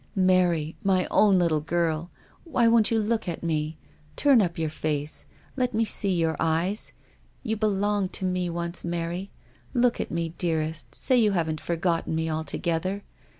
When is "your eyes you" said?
6.11-7.55